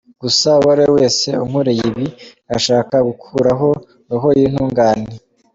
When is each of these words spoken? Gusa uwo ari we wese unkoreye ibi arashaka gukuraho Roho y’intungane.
Gusa 0.21 0.49
uwo 0.59 0.69
ari 0.73 0.81
we 0.85 0.91
wese 0.97 1.27
unkoreye 1.45 1.83
ibi 1.91 2.05
arashaka 2.49 2.95
gukuraho 3.07 3.69
Roho 4.09 4.27
y’intungane. 4.37 5.09